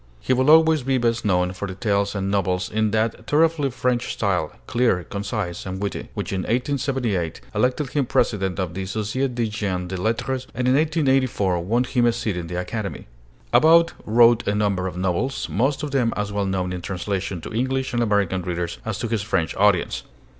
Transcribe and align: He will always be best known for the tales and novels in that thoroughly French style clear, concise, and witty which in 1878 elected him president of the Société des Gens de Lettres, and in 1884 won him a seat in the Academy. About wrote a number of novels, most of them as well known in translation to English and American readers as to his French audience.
He 0.19 0.33
will 0.33 0.49
always 0.49 0.81
be 0.81 0.97
best 0.97 1.23
known 1.25 1.53
for 1.53 1.67
the 1.67 1.75
tales 1.75 2.15
and 2.15 2.31
novels 2.31 2.71
in 2.71 2.89
that 2.89 3.27
thoroughly 3.27 3.69
French 3.69 4.11
style 4.13 4.51
clear, 4.65 5.03
concise, 5.03 5.63
and 5.63 5.79
witty 5.79 6.09
which 6.15 6.33
in 6.33 6.39
1878 6.41 7.39
elected 7.53 7.89
him 7.91 8.07
president 8.07 8.57
of 8.59 8.73
the 8.73 8.85
Société 8.85 9.35
des 9.35 9.45
Gens 9.45 9.87
de 9.89 9.95
Lettres, 9.97 10.47
and 10.55 10.67
in 10.67 10.73
1884 10.73 11.59
won 11.59 11.83
him 11.83 12.07
a 12.07 12.11
seat 12.11 12.35
in 12.35 12.47
the 12.47 12.59
Academy. 12.59 13.05
About 13.53 13.93
wrote 14.03 14.47
a 14.47 14.55
number 14.55 14.87
of 14.87 14.97
novels, 14.97 15.47
most 15.49 15.83
of 15.83 15.91
them 15.91 16.15
as 16.17 16.31
well 16.31 16.47
known 16.47 16.73
in 16.73 16.81
translation 16.81 17.39
to 17.39 17.53
English 17.53 17.93
and 17.93 18.01
American 18.01 18.41
readers 18.41 18.79
as 18.83 18.97
to 18.97 19.07
his 19.07 19.21
French 19.21 19.55
audience. 19.55 20.01